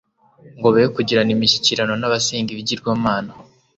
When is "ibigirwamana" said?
2.51-3.31